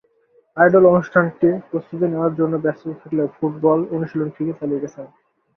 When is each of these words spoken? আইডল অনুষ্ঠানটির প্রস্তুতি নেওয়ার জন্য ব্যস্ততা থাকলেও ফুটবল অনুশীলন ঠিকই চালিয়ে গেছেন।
আইডল 0.57 0.83
অনুষ্ঠানটির 0.85 1.55
প্রস্তুতি 1.69 2.05
নেওয়ার 2.07 2.33
জন্য 2.35 2.53
ব্যস্ততা 2.57 2.95
থাকলেও 3.01 3.27
ফুটবল 3.35 3.79
অনুশীলন 3.95 4.29
ঠিকই 4.35 4.55
চালিয়ে 4.59 4.83
গেছেন। 4.83 5.05